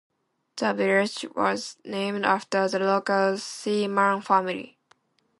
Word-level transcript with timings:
The 0.55 0.73
village 0.73 1.25
was 1.35 1.77
named 1.85 2.25
after 2.25 2.67
the 2.67 2.79
local 2.79 3.37
Seaman 3.37 4.21
family. 4.23 4.79